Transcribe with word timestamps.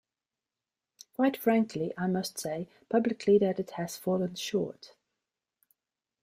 Quite 1.13 1.37
frankly, 1.37 1.93
I 1.95 2.07
must 2.07 2.39
say 2.39 2.67
publicly 2.89 3.37
that 3.37 3.59
it 3.59 3.69
has 3.77 3.97
fallen 3.97 4.33
short. 4.33 4.95